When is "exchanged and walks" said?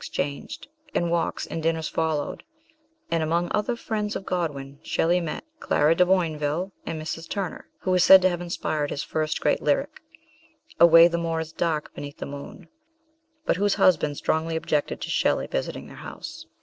0.09-1.45